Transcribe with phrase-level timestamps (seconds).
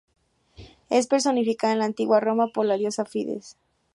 [0.89, 3.55] Es personificada en la Antigua Roma por la diosa Fides.